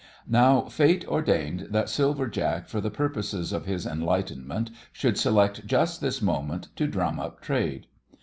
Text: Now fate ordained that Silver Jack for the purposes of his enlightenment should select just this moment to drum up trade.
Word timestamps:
Now 0.27 0.61
fate 0.63 1.07
ordained 1.07 1.67
that 1.69 1.87
Silver 1.87 2.25
Jack 2.25 2.67
for 2.67 2.81
the 2.81 2.89
purposes 2.89 3.53
of 3.53 3.65
his 3.67 3.85
enlightenment 3.85 4.71
should 4.91 5.15
select 5.19 5.67
just 5.67 6.01
this 6.01 6.23
moment 6.23 6.69
to 6.77 6.87
drum 6.87 7.19
up 7.19 7.39
trade. 7.39 7.85